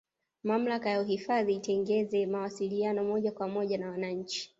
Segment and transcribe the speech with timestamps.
[0.43, 4.49] mamlaka ya uhifadhi itengeze mawasiliano ya moja kwa moja na wananchi